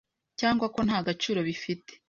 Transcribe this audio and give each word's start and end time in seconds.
cyangwa 0.39 0.65
ko 0.73 0.79
nta 0.87 0.99
gaciro 1.07 1.39
bifite; 1.49 1.91